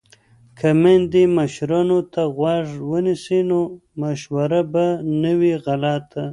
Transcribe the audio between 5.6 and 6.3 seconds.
غلطه.